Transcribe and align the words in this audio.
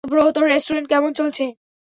Bro, 0.03 0.23
তোর 0.31 0.45
restaurant 0.45 0.87
কেমন 0.89 1.11
চলছে? 1.13 1.45